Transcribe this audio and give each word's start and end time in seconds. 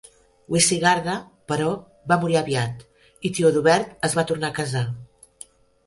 Wisigarda, 0.53 1.17
però, 1.51 1.67
va 2.13 2.19
morir 2.25 2.41
aviat, 2.41 2.83
i 3.31 3.35
Teodobert 3.37 3.97
es 4.11 4.21
va 4.21 4.29
tornar 4.33 4.53
a 4.55 4.61
casar. 4.63 4.87